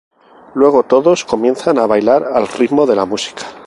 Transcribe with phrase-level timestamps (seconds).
[0.55, 3.45] Luego todos comienzan a bailar al ritmo de la música.